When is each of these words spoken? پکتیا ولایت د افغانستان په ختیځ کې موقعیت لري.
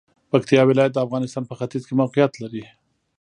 پکتیا 0.31 0.61
ولایت 0.67 0.91
د 0.93 0.97
افغانستان 1.05 1.43
په 1.47 1.53
ختیځ 1.59 1.83
کې 1.87 1.99
موقعیت 2.01 2.31
لري. 2.43 2.63